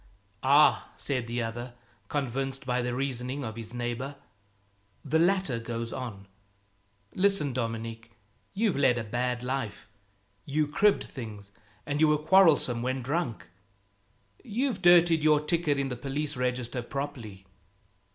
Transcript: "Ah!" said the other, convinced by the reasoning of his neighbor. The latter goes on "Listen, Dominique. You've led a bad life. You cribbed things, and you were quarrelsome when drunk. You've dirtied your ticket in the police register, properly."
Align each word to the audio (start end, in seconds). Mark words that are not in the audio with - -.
"Ah!" 0.41 0.89
said 0.97 1.27
the 1.27 1.43
other, 1.43 1.75
convinced 2.07 2.65
by 2.65 2.81
the 2.81 2.95
reasoning 2.95 3.43
of 3.43 3.55
his 3.55 3.71
neighbor. 3.71 4.15
The 5.05 5.19
latter 5.19 5.59
goes 5.59 5.93
on 5.93 6.27
"Listen, 7.13 7.53
Dominique. 7.53 8.09
You've 8.55 8.75
led 8.77 8.97
a 8.97 9.03
bad 9.03 9.43
life. 9.43 9.87
You 10.43 10.65
cribbed 10.65 11.03
things, 11.03 11.51
and 11.85 12.01
you 12.01 12.07
were 12.07 12.17
quarrelsome 12.17 12.81
when 12.81 13.03
drunk. 13.03 13.47
You've 14.43 14.81
dirtied 14.81 15.23
your 15.23 15.39
ticket 15.39 15.77
in 15.77 15.89
the 15.89 15.95
police 15.95 16.35
register, 16.35 16.81
properly." 16.81 17.45